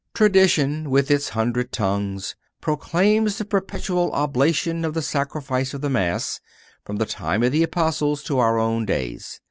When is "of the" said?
4.83-5.01, 5.75-5.91, 7.43-7.61